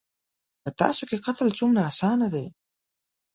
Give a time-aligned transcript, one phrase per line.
[0.63, 2.45] _په تاسو کې قتل څومره اسانه دی.